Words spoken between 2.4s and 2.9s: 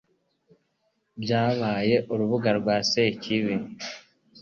rwa